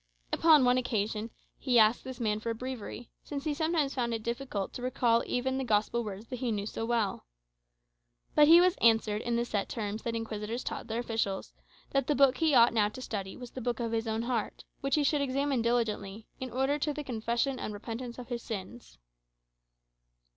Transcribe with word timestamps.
Upon 0.33 0.65
one 0.65 0.79
occasion 0.79 1.29
he 1.59 1.77
asked 1.77 2.03
this 2.03 2.19
man 2.19 2.39
for 2.39 2.49
a 2.49 2.55
Breviary, 2.55 3.11
since 3.23 3.43
he 3.43 3.53
sometimes 3.53 3.93
found 3.93 4.15
it 4.15 4.23
difficult 4.23 4.73
to 4.73 4.81
recall 4.81 5.21
even 5.27 5.59
the 5.59 5.63
gospel 5.63 6.03
words 6.03 6.25
that 6.29 6.37
he 6.39 6.51
knew 6.51 6.65
so 6.65 6.87
well. 6.87 7.27
But 8.33 8.47
he 8.47 8.59
was 8.59 8.73
answered 8.77 9.21
in 9.21 9.35
the 9.35 9.45
set 9.45 9.69
terms 9.69 10.01
the 10.01 10.09
Inquisitors 10.15 10.63
taught 10.63 10.87
their 10.87 10.97
officials, 10.99 11.53
that 11.91 12.07
the 12.07 12.15
book 12.15 12.37
he 12.37 12.55
ought 12.55 12.73
now 12.73 12.89
to 12.89 12.99
study 12.99 13.37
was 13.37 13.51
the 13.51 13.61
book 13.61 13.79
of 13.79 13.91
his 13.91 14.07
own 14.07 14.23
heart, 14.23 14.63
which 14.79 14.95
he 14.95 15.03
should 15.03 15.21
examine 15.21 15.61
diligently, 15.61 16.25
in 16.39 16.49
order 16.49 16.79
to 16.79 16.95
the 16.95 17.03
confession 17.03 17.59
and 17.59 17.71
repentance 17.71 18.17
of 18.17 18.29
his 18.29 18.41
sins. 18.41 18.97